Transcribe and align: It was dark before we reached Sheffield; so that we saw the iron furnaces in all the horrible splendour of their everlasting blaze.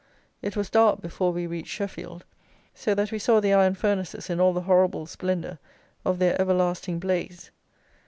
It 0.41 0.55
was 0.55 0.71
dark 0.71 0.99
before 0.99 1.31
we 1.31 1.45
reached 1.45 1.69
Sheffield; 1.71 2.25
so 2.73 2.95
that 2.95 3.11
we 3.11 3.19
saw 3.19 3.39
the 3.39 3.53
iron 3.53 3.75
furnaces 3.75 4.31
in 4.31 4.39
all 4.41 4.51
the 4.51 4.61
horrible 4.61 5.05
splendour 5.05 5.59
of 6.03 6.17
their 6.17 6.41
everlasting 6.41 6.97
blaze. 6.97 7.51